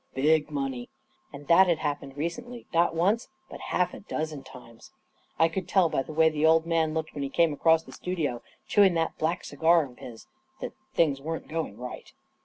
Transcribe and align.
Big 0.15 0.49
money. 0.49 0.89
And 1.31 1.47
that 1.47 1.67
had 1.67 1.77
happened 1.77 2.17
recently 2.17 2.65
not 2.73 2.95
once, 2.95 3.27
but 3.51 3.61
half 3.69 3.93
a 3.93 3.99
dozen 3.99 4.41
times. 4.41 4.89
I 5.37 5.47
could 5.47 5.67
tell 5.69 5.89
by 5.89 6.01
the 6.01 6.11
way 6.11 6.27
th| 6.31 6.43
old 6.43 6.65
man 6.65 6.95
looked 6.95 7.13
when 7.13 7.21
he 7.21 7.29
came 7.29 7.53
across 7.53 7.81
to 7.83 7.91
the 7.91 7.93
studio 7.93 8.41
chewing 8.67 8.95
that 8.95 9.19
Black 9.19 9.43
cigar 9.45 9.85
of 9.85 9.99
his 9.99 10.25
that 10.59 10.73
things 10.95 11.21
weren't 11.21 11.47
going 11.47 11.77
right. 11.77 12.11